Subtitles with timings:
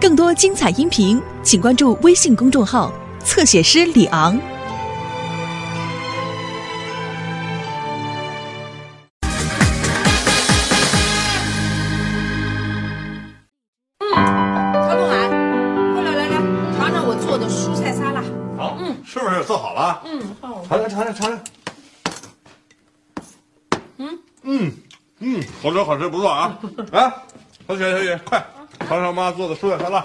[0.00, 2.92] 更多精彩音频，请关注微信公众号
[3.24, 4.38] “侧写师李昂”。
[13.98, 14.08] 嗯
[14.72, 15.28] 曹东海，
[15.94, 16.36] 快来来来，
[16.78, 18.22] 尝尝我做的蔬菜沙拉。
[18.56, 20.00] 好，嗯，是不是做好了？
[20.04, 20.64] 嗯，换我。
[20.68, 21.40] 尝尝尝尝尝尝。
[23.96, 24.72] 嗯嗯
[25.18, 26.56] 嗯，好吃好吃，不错啊！
[26.92, 27.12] 来，
[27.66, 28.46] 小雪小雪，快
[28.88, 30.02] 尝尝妈做的蔬菜沙拉。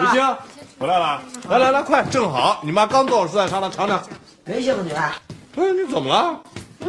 [0.00, 0.36] 刘星
[0.76, 4.02] 回来了，来来来，快，正好你妈刚做好蔬菜沙拉，尝尝。
[4.44, 4.92] 没兴趣。
[4.92, 5.12] 哎，
[5.54, 6.40] 你怎么了？
[6.80, 6.88] 嗯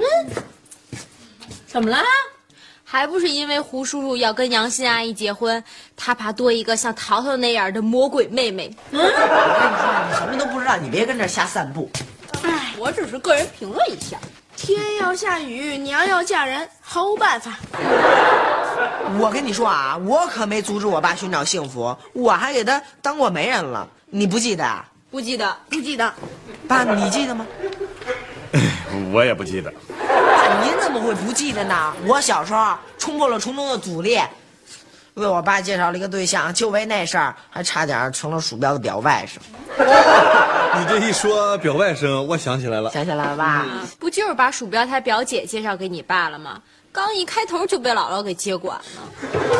[1.68, 2.00] 怎么了？
[2.84, 5.64] 还不是因为胡叔叔要跟杨欣阿姨结婚，
[5.96, 8.76] 他怕多一个像淘淘那样的魔鬼妹妹。
[8.90, 9.08] 嗯我
[9.60, 11.88] 跟你说，你什么都不知道，你别跟这瞎散步。
[12.42, 14.18] 哎，我只是个人评论一下。
[14.56, 17.60] 天要下雨，娘要嫁人，毫无办法。
[19.20, 23.88] 我跟你说啊，我可没阻止我爸寻找幸福，我还给他当过媒人了。
[24.06, 24.86] 你不记得啊？
[25.12, 26.14] 不记得，不记得。
[26.68, 27.46] 爸，你记得吗？
[29.12, 29.72] 我也不记得。
[29.72, 31.94] 爸，您怎么会不记得呢？
[32.06, 34.20] 我小时候冲破了重重的阻力，
[35.16, 39.38] 为我爸介绍了一个对象，就为那事儿，还差点成了鼠标的表外甥。
[40.80, 42.92] 你这一说表外甥，我想起来了。
[42.92, 43.66] 想起来了吧？
[44.00, 46.62] 不就是把鼠标他表姐介绍给你爸了吗？
[47.00, 48.84] 刚一开头就被姥姥给接管了。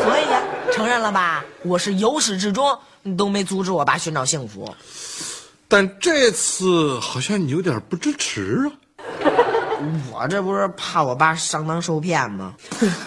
[0.04, 1.42] 所以呀承认了吧？
[1.62, 2.78] 我是由始至终
[3.16, 4.72] 都没阻止我爸寻找幸福。
[5.66, 8.68] 但这次好像你有点不支持啊。
[10.12, 12.54] 我这不是怕我爸上当受骗吗？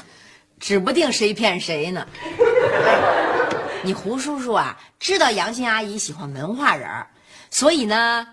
[0.60, 2.08] 指不定谁骗谁呢。
[3.84, 7.06] 你胡叔叔啊，知道杨欣阿姨喜欢文化人儿，
[7.52, 8.26] 所以呢，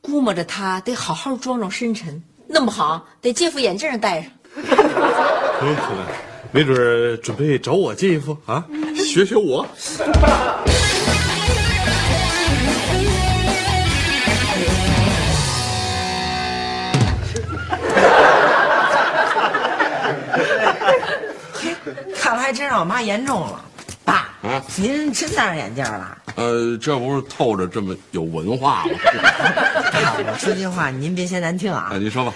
[0.00, 4.32] 估摸着他得好好装装深沉，弄不好得借副眼镜戴上。
[4.60, 6.06] 可能可能，
[6.50, 8.64] 没准准备找我借一副啊，
[8.96, 9.66] 学学我。
[22.18, 23.64] 看来还真让我妈言重了。
[24.04, 26.18] 爸，啊您真戴上眼镜了？
[26.36, 28.90] 呃，这不是透着这么有文化吗？
[29.92, 31.98] 爸，我说句话您别嫌难听啊啊，。
[31.98, 32.32] 您说吧。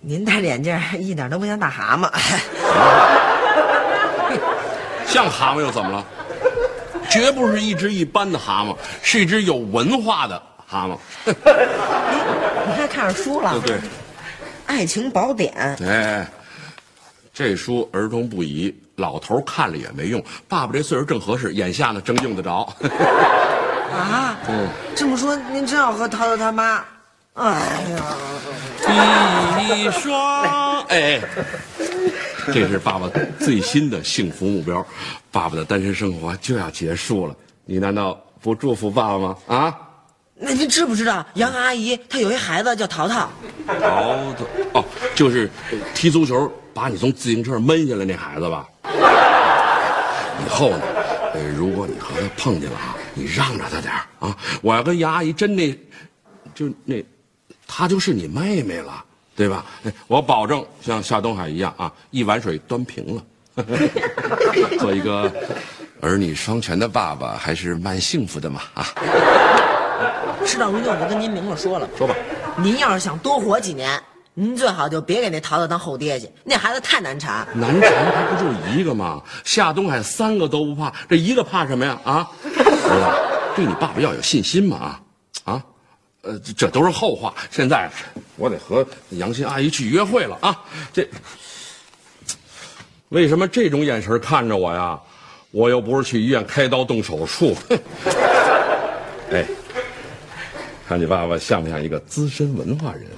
[0.00, 2.08] 您戴着眼镜一点都不像大蛤蟆。
[5.06, 6.04] 像蛤蟆又怎么了？
[7.10, 10.96] 绝不是一只一般的蛤蟆，是一只有文化的蛤蟆。
[11.26, 11.34] 你
[12.76, 13.60] 还看上书了？
[13.66, 13.76] 对，
[14.66, 15.76] 《爱情宝典》。
[15.86, 16.26] 哎，
[17.34, 20.22] 这书儿童不宜，老头儿看了也没用。
[20.46, 22.72] 爸爸这岁数正合适，眼下呢正用得着。
[23.92, 26.84] 啊， 嗯，这么说您真要和涛涛他妈？
[27.40, 27.86] 哎
[28.86, 31.18] 呀，一双，哎，
[32.52, 33.08] 这是爸爸
[33.38, 34.86] 最新的幸福目标。
[35.32, 37.34] 爸爸的单身生活就要结束了，
[37.64, 39.36] 你难道不祝福爸爸吗？
[39.46, 39.74] 啊？
[40.34, 43.30] 那您知不知道杨阿姨她有一孩子叫淘淘？
[43.66, 44.84] 淘淘哦，
[45.14, 48.68] 就是呃踢足球把你从自行车上闷下来那孩子吧？
[48.84, 50.82] 以后呢，
[51.32, 54.36] 呃，如果你和他碰见了啊，你让着他点儿啊！
[54.60, 55.74] 我要跟杨阿姨真那，
[56.54, 57.02] 就那，
[57.72, 59.04] 她就是你妹妹了，
[59.36, 59.64] 对吧？
[59.84, 63.22] 哎我保证像夏东海一样啊，一碗水端平了。
[64.80, 65.30] 做一个
[66.00, 68.86] 儿女双全的爸爸，还是蛮幸福的嘛啊！
[70.44, 72.14] 事到如今，我就跟您明了说了，说吧，
[72.56, 74.00] 您要是想多活几年，
[74.34, 77.46] 您最好就别给那淘淘当后爹去，那孩子太难缠。
[77.54, 79.22] 难缠他不就一个吗？
[79.44, 81.98] 夏东海三个都不怕，这一个怕什么呀？
[82.04, 85.00] 啊，儿子，对你爸爸要有信心嘛啊
[85.44, 85.62] 啊，
[86.22, 87.34] 呃，这都是后话。
[87.50, 87.90] 现在
[88.36, 90.58] 我得和杨欣阿姨去约会了啊！
[90.92, 91.08] 这
[93.08, 94.98] 为什么这种眼神看着我呀？
[95.50, 97.56] 我又不是去医院开刀动手术。
[99.32, 99.44] 哎，
[100.86, 103.06] 看你爸爸像不像一个资深文化人？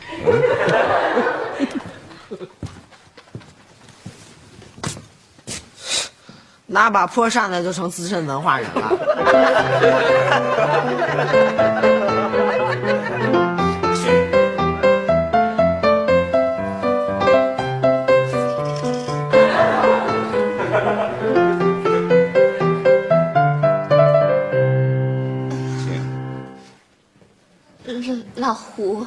[6.64, 8.98] 拿把破扇子就成资深文化人了。
[28.36, 29.06] 老胡，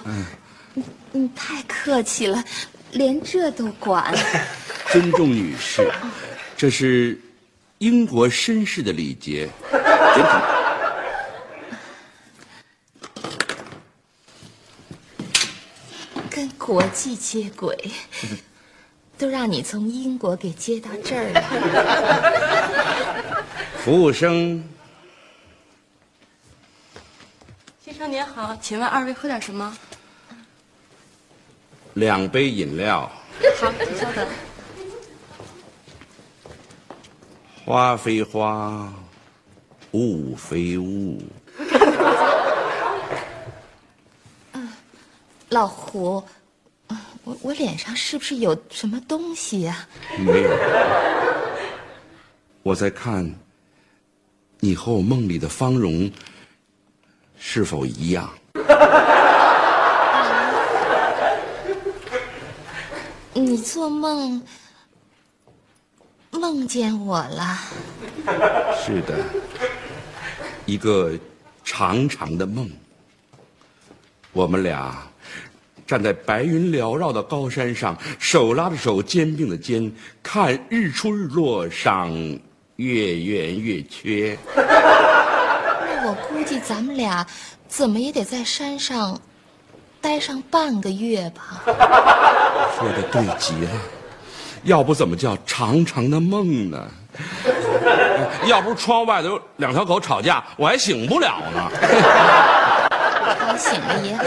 [0.74, 2.44] 你你太客气了，
[2.92, 4.14] 连这都管。
[4.92, 5.90] 尊重女士，
[6.56, 7.20] 这是
[7.80, 9.50] 英国绅士的礼节。
[16.30, 17.78] 跟国际接轨，
[19.18, 21.42] 都让你从英国给接到这儿来。
[23.84, 24.64] 服务生
[27.84, 29.74] 先生您好，请问二位喝点什么？
[31.94, 33.10] 两杯饮料。
[33.58, 34.28] 好，请稍等。
[37.64, 38.94] 花非花，
[39.92, 41.22] 雾非雾。
[45.48, 46.22] 老胡，
[46.90, 49.88] 嗯我我脸上是不是有什么东西呀、
[50.20, 50.50] 没有，
[52.62, 53.34] 我在看
[54.60, 56.12] 你和我梦里的芳容
[57.38, 58.30] 是否一样。
[63.34, 64.42] 你做梦
[66.32, 67.58] 梦见我了？
[68.84, 69.16] 是的，
[70.66, 71.12] 一个
[71.64, 72.70] 长长的梦。
[74.32, 74.96] 我们俩
[75.86, 79.92] 站在白云缭绕的高山上，手拉着手，肩并着肩，
[80.24, 82.12] 看日出日落，赏
[82.78, 84.38] 月圆月缺。
[86.06, 87.26] 那我估计咱们俩
[87.68, 89.20] 怎么也得在山上
[90.00, 91.64] 待上半个月吧。
[92.78, 93.72] 说的对极了，
[94.66, 96.88] 要不怎么叫长长的梦呢？
[98.46, 101.72] 要不是窗外头有两条狗吵架，我还醒不了呢。
[103.40, 104.24] 吵醒了也好，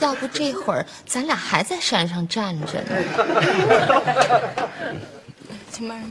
[0.00, 2.90] 要不这会儿咱俩还在山上站着呢。
[5.72, 6.10] 请慢用。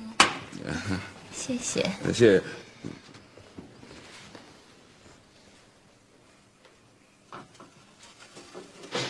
[1.32, 1.86] 谢谢。
[2.08, 2.42] 谢谢。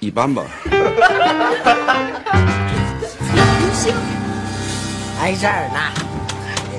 [0.00, 0.44] 一般吧。
[5.20, 5.80] 挨 这儿呢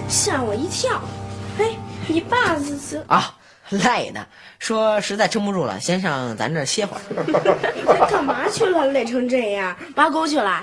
[0.08, 1.02] 吓我一跳。
[1.60, 1.76] 哎，
[2.08, 3.34] 你爸这是啊，
[3.70, 4.26] 累呢，
[4.60, 7.02] 说实在撑不住了，先上咱这儿歇会儿。
[8.00, 8.88] 他干嘛去了？
[8.88, 10.62] 累成这样，挖沟去了？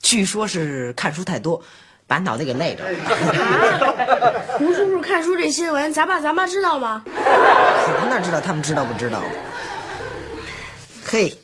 [0.00, 1.60] 据说是看书太多，
[2.06, 2.90] 把脑袋给累着了。
[3.08, 4.32] 啊！
[4.58, 7.02] 胡叔叔看书这新闻，咱爸咱妈知道吗？
[7.06, 9.20] 我哪知道他们知道不知道？
[11.04, 11.36] 嘿，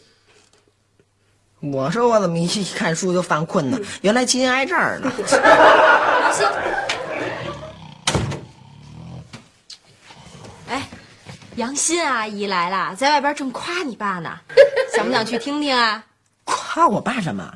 [1.62, 3.78] 我说我怎么一看书就犯困呢？
[4.00, 5.12] 原来金挨这儿呢。
[10.68, 10.88] 哎，
[11.54, 14.30] 杨欣阿姨来了，在外边正夸你爸呢，
[14.92, 16.02] 想不想去听听啊？
[16.42, 17.48] 夸我爸什么？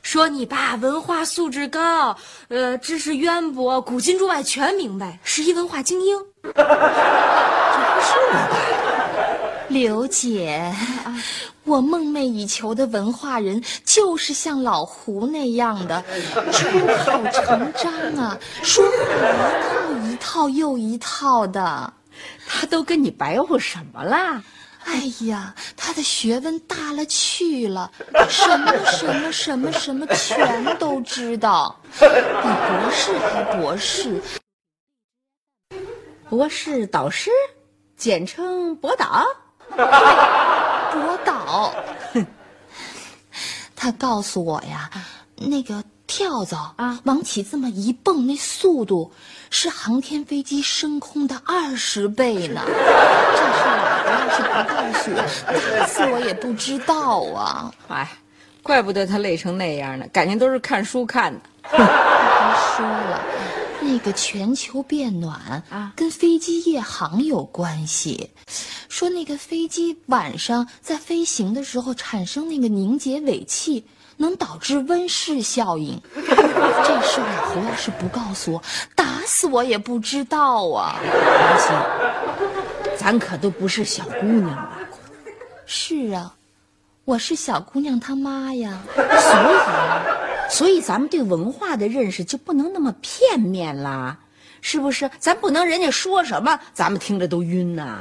[0.00, 2.16] 说你爸文化素质高，
[2.48, 6.16] 呃，知识渊博，古今中外全明白，是一文化精英。
[6.42, 6.64] 这不
[8.00, 10.74] 是我刘姐，
[11.64, 16.02] 我梦寐以求的文化人就是像老胡那样的，
[16.50, 16.66] 出
[17.04, 21.92] 口成章啊，说话一套一套又一套的。
[22.46, 24.42] 他都跟你白话什么啦？
[24.84, 27.90] 哎呀，他的学问大了去了，
[28.28, 34.20] 什么什么什么什么全都知道，比博士还博士。
[36.28, 37.30] 博士导师，
[37.96, 39.24] 简称博导。
[39.70, 41.31] 博导，
[43.76, 44.90] 他告诉我呀，
[45.36, 49.12] 那个跳蚤啊，往起这么一蹦，那速度
[49.50, 52.62] 是航天飞机升空的二十倍呢。
[52.64, 55.16] 这事儿我要是不告诉我，
[55.78, 57.72] 打死我也不知道啊。
[57.88, 58.08] 哎，
[58.62, 61.40] 怪不得他累成那样呢，感情都是看书看的。
[61.72, 63.20] 别说了，
[63.82, 68.30] 那个全球变暖啊跟飞机夜航有关系。
[68.88, 73.84] 说那个飞机晚上在飞行的时候产生那个凝结尾气，
[74.18, 76.00] 能导致温室效应。
[76.14, 78.62] 这事儿老胡要是不告诉我，
[78.94, 80.96] 打死我也不知道啊。
[81.02, 81.74] 放心，
[82.98, 84.78] 咱可都不是小姑娘了，
[85.66, 86.34] 是啊，
[87.04, 88.80] 我是小姑娘她妈呀。
[88.94, 89.02] 所以，
[90.52, 94.16] 所以咱们对文化的认识就不能那么片面啦。
[94.64, 95.10] 是不是？
[95.18, 97.98] 咱不能人家说什么，咱们听着都晕呐。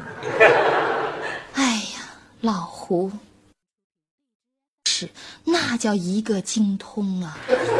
[1.56, 1.64] 哎
[1.98, 2.02] 呀，
[2.42, 3.12] 老胡，
[5.02, 5.10] 是
[5.44, 7.38] 那叫一个精通啊！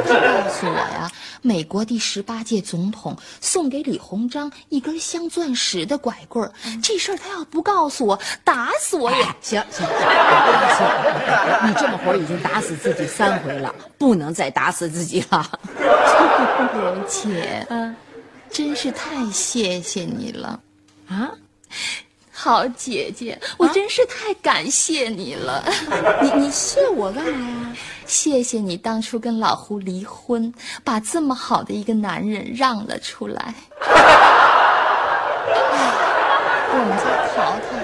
[0.08, 1.12] 他告诉我呀，
[1.44, 6.52] 美国第十八届总统送给李鸿章一根镶钻石的拐棍儿，
[6.82, 9.24] 这事儿他要不告诉我，打死我也。
[9.40, 15.48] 行行，行，你这么会儿已经打死自己三回了，不能再打死自己了。
[16.74, 17.96] 刘姐，嗯，
[18.50, 20.60] 真是太谢谢你了，
[21.08, 21.30] 啊，
[22.44, 25.64] 好姐姐，我真是太感谢你了。
[26.24, 27.78] 你你谢我干嘛呀？
[28.08, 30.52] 谢谢你当初跟老胡离婚，
[30.84, 33.54] 把这么好的一个男人让了出来。
[35.54, 37.04] 哎我们家
[37.36, 37.78] 淘淘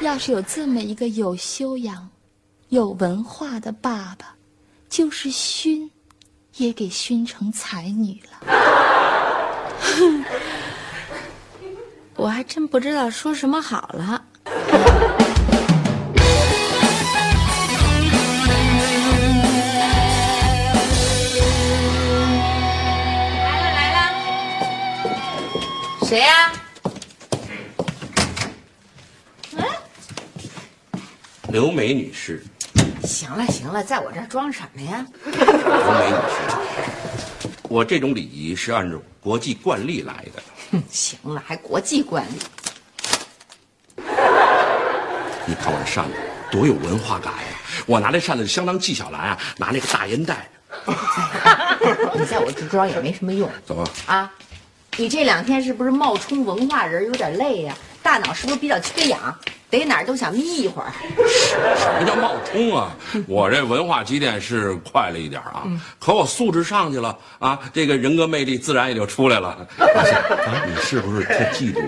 [0.00, 2.08] 要是有这么一个有修养、
[2.70, 4.34] 有文化的爸爸，
[4.88, 5.90] 就是熏，
[6.56, 8.30] 也给熏成才女了。
[12.20, 14.22] 我还真不知道说什么好了。
[23.24, 24.12] 来了来了，
[26.02, 26.52] 谁呀、
[31.48, 32.44] 刘梅女士，
[33.02, 35.06] 行了行了，在我这儿装什么呀？
[35.24, 36.29] 刘梅女士，
[37.70, 40.42] 我这种礼仪是按照国际惯例来的。
[40.72, 42.38] 哼，行了，还国际惯例。
[45.46, 46.14] 你看我这扇子
[46.50, 47.60] 多有文化感呀！
[47.86, 50.50] 我拿这扇子相当纪晓岚啊，拿那个大烟袋，
[52.18, 53.88] 你在我这装也没什么用 怎么？
[54.06, 54.32] 啊！
[54.96, 59.20] 你这两天是不是冒充文化人有点累呀、大脑是不是比较缺氧？
[59.68, 60.90] 得哪儿都想眯一会儿。
[61.76, 62.90] 什么叫冒充啊？
[63.28, 65.62] 我这文化积淀是快了一点啊，
[66.00, 69.64] 可我素质上去了啊，这个人格魅力自然也就出来了。
[69.78, 71.80] 老夏啊你是不是特嫉妒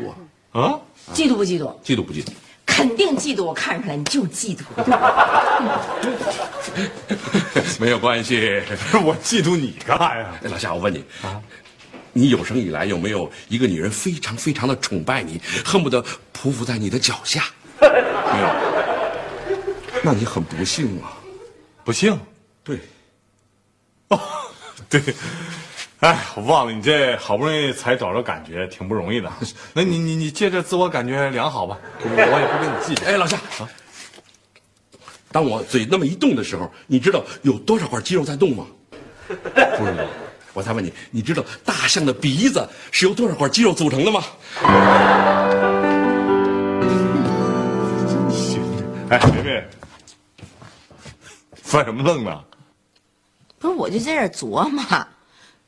[0.52, 0.60] 我？
[0.60, 0.78] 啊，
[1.12, 1.74] 嫉妒不嫉妒？
[1.82, 2.28] 嫉妒不嫉妒？
[2.64, 4.60] 肯定嫉妒，我看出来你就嫉妒。
[7.80, 8.62] 没有关系。
[9.04, 10.28] 我嫉妒你干啥呀？
[10.44, 11.42] 哎，老夏，我问你啊，
[12.12, 16.02] 你有生以来有没有一个女人非常非常的崇拜你，恨不得
[16.32, 17.44] 匍匐在你的脚下？
[17.80, 18.48] 没有，
[20.02, 21.18] 那你很不幸啊。
[21.84, 22.18] 不幸。
[22.64, 22.78] 对，
[24.08, 24.20] 哦，
[24.88, 25.02] 对，
[26.00, 29.28] 哎，我忘了，你这好不容易才找着感觉，挺不容易的。
[29.74, 33.06] 那你你你借着自我感觉良好吧，我我也不跟你计较。
[33.10, 33.40] 哎，老夏，
[35.32, 38.66] 当我嘴那么一动的时候，你知道有多少块肌肉在动吗？
[39.26, 39.34] 不
[39.84, 40.04] 知道，
[40.52, 44.22] 我再问你，你知道大象的鼻子是由多少块肌肉组成的吗？
[48.30, 48.62] 行。
[49.08, 49.64] 哎，梅梅，
[51.54, 52.38] 犯什么愣呢？
[53.58, 54.84] 不是，我就在这琢磨，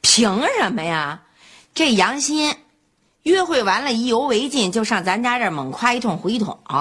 [0.02, 1.20] 凭什么呀？
[1.74, 2.54] 这杨鑫
[3.22, 6.76] 约会完了，意犹未尽，就上咱家这猛夸一通胡一筒，胡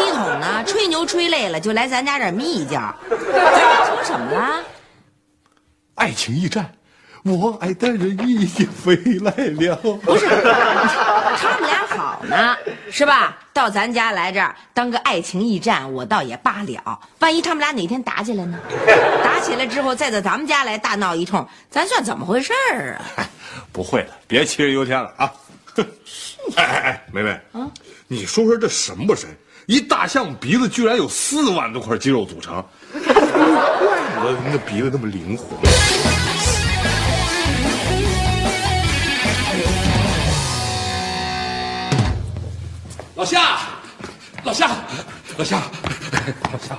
[0.00, 2.94] 一筒呢，吹牛吹累了，就来咱家这眯一觉。
[3.08, 4.64] 咱家成什么了？
[5.94, 6.74] 爱情驿站，
[7.24, 9.76] 我爱的人已经飞来了。
[9.76, 10.26] 不是，
[11.40, 12.54] 他们俩好呢，
[12.90, 13.38] 是吧？
[13.52, 17.00] 到咱家来这儿当个爱情驿站，我倒也罢了。
[17.20, 18.58] 万一他们俩哪天打起来呢？
[19.24, 23.24] 打起来之后再到咱们家来大闹一通，咱算怎么回事儿啊？
[23.72, 25.32] 不会的，别杞人忧天了啊！
[25.74, 25.86] 哼
[26.56, 27.70] 哎哎哎，梅梅，啊，
[28.06, 29.28] 你说说这神不神？
[29.66, 32.62] 一大象鼻子居然有四万多块肌肉组成，
[32.92, 35.56] 怪不得那鼻子那么灵活。
[43.24, 43.40] 老夏，
[44.44, 44.68] 老夏，
[45.38, 45.62] 老夏，
[46.52, 46.76] 老夏，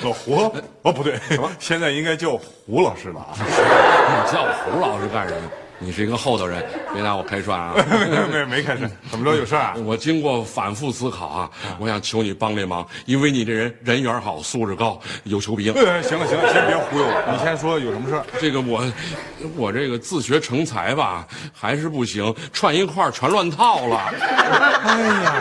[0.00, 0.54] 老胡？
[0.82, 1.18] 哦，不对，
[1.58, 3.34] 现在应该叫胡老师了啊！
[3.42, 5.50] 你叫我胡老师干什么？
[5.78, 6.64] 你是一个厚道人，
[6.94, 7.74] 别拿我开涮啊！
[7.90, 9.74] 没没没没开涮，怎么着有事啊？
[9.84, 15.72] 我经过反复思考啊，我想求你帮这忙，因为你这人人缘好，素质高，有求必应。
[15.74, 18.24] 哎，行了行了，先别忽悠我，你先说有什么事儿？
[18.40, 18.82] 这个我，
[19.56, 24.00] 我这个自学成才吧，还是不行，串一块儿全乱套了。
[24.86, 25.34] 哎呀，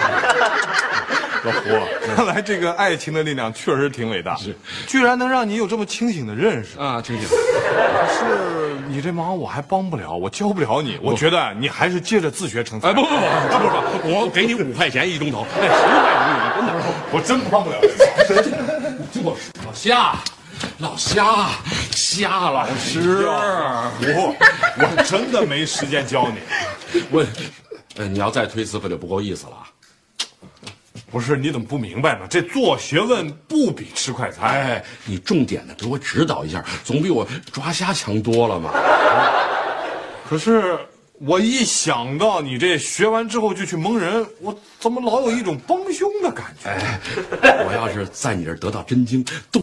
[1.46, 4.56] 老胡，看来这个爱情的力量确实挺伟大，是，
[4.88, 6.80] 居然能让你有这么清醒的认识。
[6.80, 7.36] 啊，清醒，可
[8.12, 10.98] 是你这忙我还帮不了，我教不了你。
[11.02, 12.90] 我觉得你还是接着自学成才。
[12.90, 16.74] 哎，不不不不不不，我给你五块钱一钟头，哎，十块钱真的。
[17.14, 17.78] 我真帮不了。
[19.14, 20.16] 你老夏，
[20.80, 21.50] 老夏，
[21.92, 23.28] 夏老师，
[24.00, 24.36] 胡，
[24.78, 27.02] 我真的没时间教你。
[27.12, 27.26] 我，
[27.98, 29.64] 呃，你要再推辞可就不够意思了啊。
[31.12, 32.28] 不是你怎么不明白呢？
[32.30, 34.50] 这做学问不比吃快餐。
[34.50, 38.72] 哎，你重点的给我指导一下，总比我抓瞎强多了嘛。
[40.28, 40.78] 可是
[41.20, 46.76] 我一想到你这学完之后就去蒙人，我怎么老有一种帮凶的感觉？
[47.66, 49.62] 我要是在你这儿得到真经，都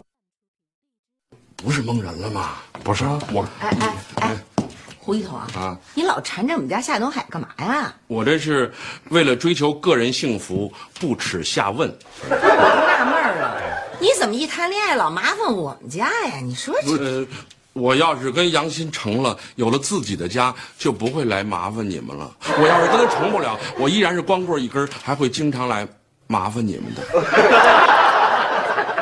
[1.57, 2.55] 不是蒙人了吗？
[2.83, 4.35] 不是我，哎哎哎，
[5.03, 7.93] 胡一头啊，啊，你老缠着我们家夏东海干嘛呀？
[8.07, 8.73] 我这是
[9.09, 11.93] 为了追求个人幸福，不耻下问。
[12.29, 13.59] 我纳闷了，
[13.99, 16.39] 你怎么一谈恋爱老麻烦我们家呀？
[16.41, 17.27] 你说这呃，
[17.73, 22.33] 我要是跟杨欣成了，有了自己的家，就不会来麻烦你们了。
[22.57, 25.85] 我要是跟他成不了，我依然是光棍一根儿，还会经常来
[26.27, 27.03] 麻烦你们的。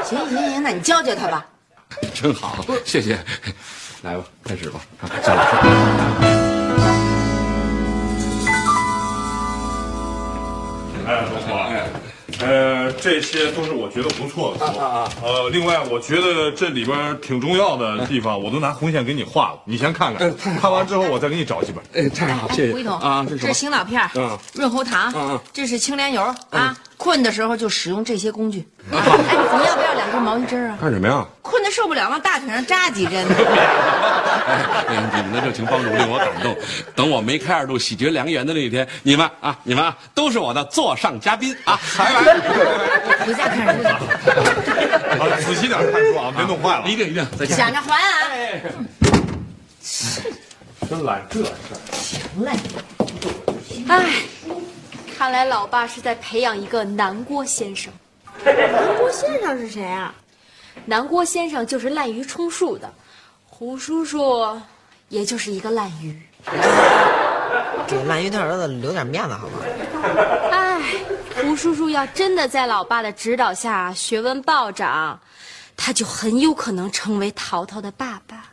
[0.04, 1.46] 行行行，那你教教他吧。
[2.16, 3.20] 真好，谢谢。
[4.02, 4.80] 来吧，开始吧。
[5.24, 5.50] 向老师。
[11.08, 11.88] 哎，不错，哎，
[12.40, 15.08] 呃，这些都是我觉得不错的图啊。
[15.22, 21.84] 呃，另外，我觉得这里边挺重要的地方，我都拿红线给你画了，你先看看，看完之后我再给你找几本。
[21.94, 23.24] 哎，太好，谢谢胡一头啊！
[23.30, 23.48] 这是什么？
[23.48, 26.76] 这是醒脑片儿嗯润喉糖，嗯嗯这是清莲油啊。
[27.02, 28.64] 困的时候就使用这些工具。
[28.92, 30.78] 哎，你要不要两根毛衣针啊？
[30.80, 31.26] 干什么呀？
[31.42, 33.26] 困得受不了，往大腿上扎几针。
[34.48, 36.56] 哎，你们的热情帮助令我感动。
[36.96, 41.80] 等我梅开二度、喜结良缘的那一天，你们啊，你们啊，都是我的座上嘉宾啊！
[41.98, 42.24] 拜拜。
[43.26, 43.98] 回家看书去，啊，
[45.44, 46.88] 仔细点看书啊，别弄坏了。
[46.88, 47.58] 一定一定，再见。
[47.58, 48.30] 想着还啊。
[50.88, 51.80] 真揽这事儿。
[53.88, 53.98] 唉，
[55.22, 57.94] 看来老爸是在培养一个南郭先生。
[58.44, 60.12] 南郭先生是谁啊？
[60.86, 62.92] 南郭先生就是滥竽充数的，
[63.46, 64.60] 胡叔叔
[65.10, 66.16] 也就是一个滥竽。
[67.86, 69.60] 给滥竽他儿子留点面子好吗？
[70.50, 70.82] 哎，
[71.36, 75.20] 胡叔叔要真的在老爸的指导下学问暴涨，
[75.78, 78.44] 他就很有可能成为淘淘的爸爸。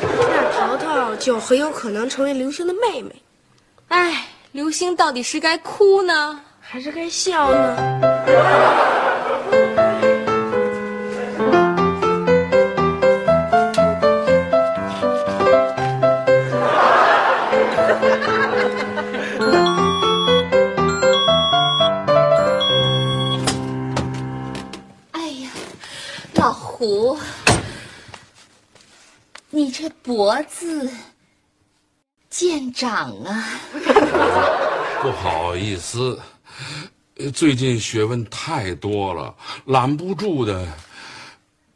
[0.00, 3.22] 那淘淘就很有可能成为刘星的妹妹，
[3.88, 7.76] 唉，刘星到底是该哭呢，还是该笑呢？
[25.12, 25.50] 哎呀，
[26.34, 27.18] 老胡，
[29.50, 30.90] 你这脖子
[32.38, 33.48] 见长啊！
[35.00, 36.20] 不好意思，
[37.16, 40.68] 呃最近学问太多了，拦不住的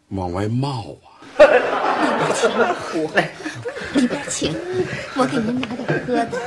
[0.08, 1.08] 往外冒啊。
[2.34, 3.10] 请老胡，
[3.94, 4.54] 里边请，
[5.16, 6.38] 我给您拿点喝的。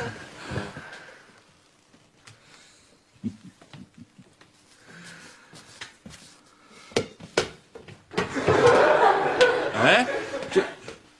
[9.75, 10.07] 哎，
[10.51, 10.61] 这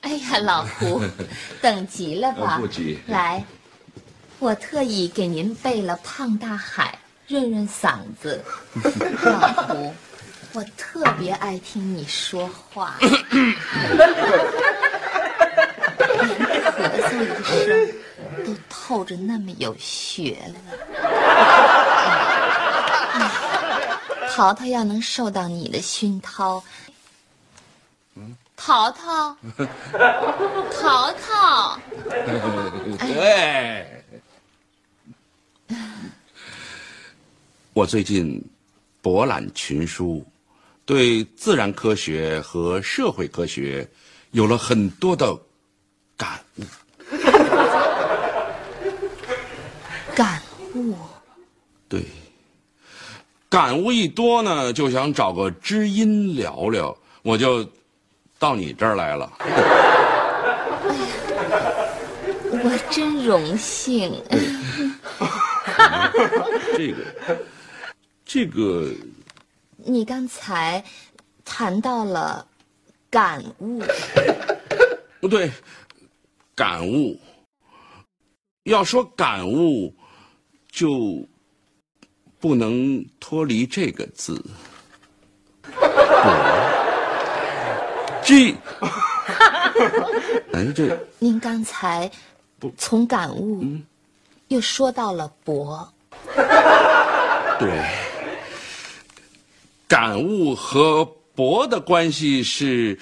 [0.02, 1.00] 哎呀，老胡，
[1.62, 2.54] 等急了吧？
[2.54, 3.44] 呃不急来，
[4.38, 8.42] 我特意给您备了胖大海，润润嗓子。
[9.22, 9.94] 老胡，
[10.54, 13.10] 我特别爱听你说话，连
[16.64, 16.68] 咳
[17.10, 17.26] 嗽一
[17.66, 17.68] 声
[18.44, 20.56] 都透着那么有学问。
[21.02, 21.10] 哎
[24.34, 26.60] 淘淘要能受到你的熏陶，
[28.56, 29.36] 淘淘，
[30.72, 31.78] 淘淘。
[32.98, 33.86] 对，
[37.72, 38.42] 我最近
[39.02, 40.24] 博览群书，
[40.86, 43.86] 对自然科学和社会科学
[44.30, 45.36] 有了很多的
[46.16, 46.62] 感悟。
[50.14, 50.40] 感
[50.74, 50.96] 悟，
[51.88, 52.04] 对，
[53.48, 57.68] 感悟一多呢，就想找个知音聊聊，我就
[58.44, 59.32] 到你这儿来了。
[59.38, 59.46] 哎
[62.62, 64.22] 我真荣幸。
[66.76, 66.98] 这个，
[68.22, 68.92] 这个，
[69.82, 70.84] 你刚才
[71.42, 72.46] 谈到了
[73.08, 73.82] 感悟，
[75.20, 75.50] 不对，
[76.54, 77.18] 感悟。
[78.64, 79.90] 要说感悟，
[80.70, 81.26] 就
[82.38, 84.38] 不能脱离这个字。
[88.24, 88.54] 这，
[90.52, 92.10] 哎，这您刚才
[92.76, 93.62] 从感悟
[94.48, 95.86] 又说到了博，
[97.58, 97.84] 对，
[99.86, 102.98] 感悟和博的关系是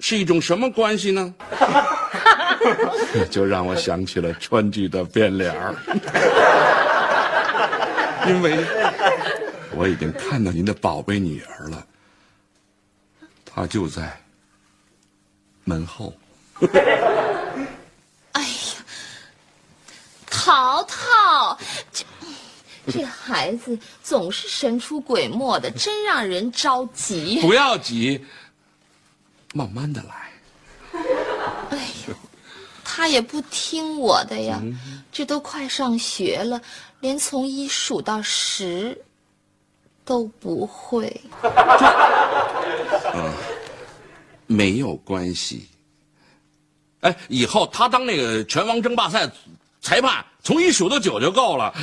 [0.00, 1.34] 是一种什么关系呢？
[3.30, 5.74] 就让我想起了川剧的变脸儿，
[8.28, 8.56] 因为
[9.74, 11.86] 我已经看到您的宝贝女儿了，
[13.54, 14.20] 他就在
[15.64, 16.12] 门后。
[18.32, 18.48] 哎呀
[20.26, 21.58] 淘淘
[21.92, 22.04] 这
[22.90, 27.40] 这孩子总是神出鬼没的真让人着急。
[27.40, 28.24] 不要急
[29.54, 31.00] 慢慢的来
[31.70, 32.14] 哎呦
[32.84, 34.60] 他也不听我的呀
[35.10, 36.60] 这都快上学了
[37.00, 39.04] 连从一数到十
[40.04, 41.20] 都不会。
[43.14, 43.32] 嗯，
[44.46, 45.68] 没有关系。
[47.00, 49.30] 哎，以后他当那个拳王争霸赛
[49.80, 51.74] 裁判，从一数到九就够了。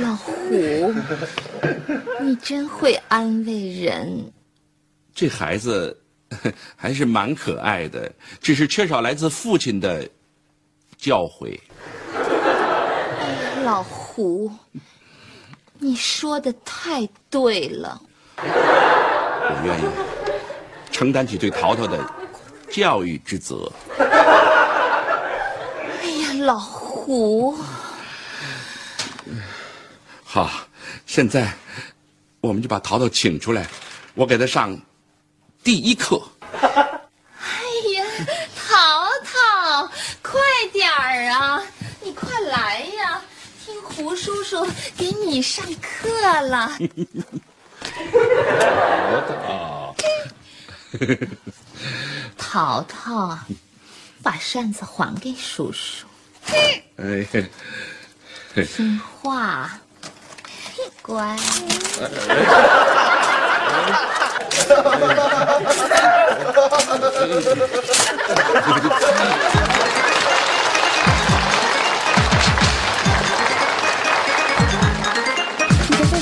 [0.00, 0.32] 老胡，
[2.20, 4.32] 你真会安慰人。
[5.14, 5.94] 这孩子
[6.76, 10.08] 还是蛮可爱的，只是缺少来自父亲的
[10.96, 11.58] 教诲。
[13.62, 14.50] 老胡
[15.78, 18.00] 你说的太对了。
[18.36, 19.82] 我愿意。
[20.90, 21.98] 承担起对淘淘的
[22.70, 23.70] 教育之责。
[23.98, 24.04] 哎
[26.22, 27.56] 呀老胡。
[30.24, 30.50] 好
[31.06, 31.52] 现在
[32.40, 33.66] 我们就把淘淘请出来
[34.14, 34.78] 我给他上
[35.64, 36.22] 第一课。
[36.52, 36.60] 哎
[37.94, 38.04] 呀
[38.56, 39.90] 淘淘
[40.22, 40.40] 快
[40.72, 41.62] 点儿啊
[42.00, 43.01] 你快来呀。
[43.94, 46.08] 胡叔叔给你上课
[46.42, 46.72] 了。
[52.36, 53.38] 桃桃
[54.22, 56.06] 把扇子还给叔叔。
[58.54, 59.70] 听话
[61.00, 61.36] 乖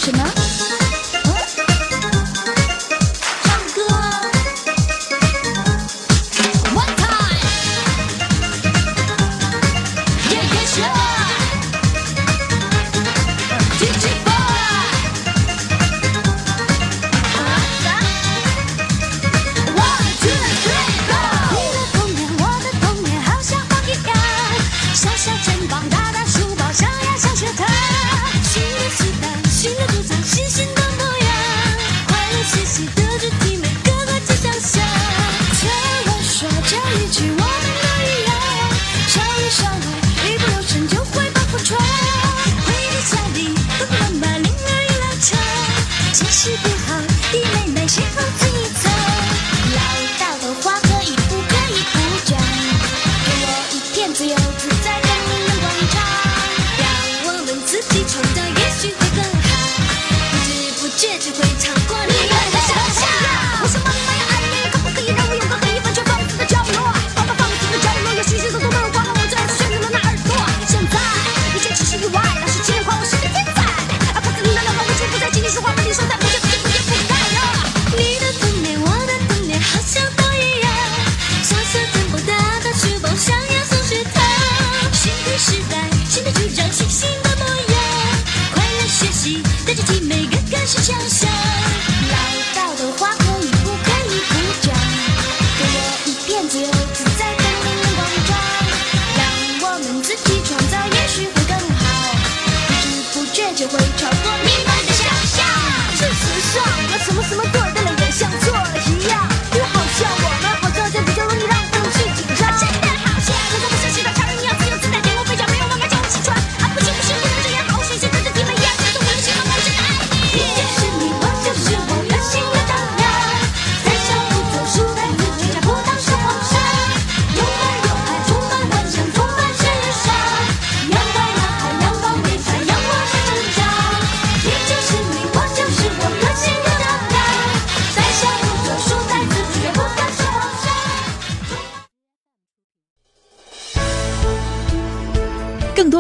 [0.01, 0.70] 什么？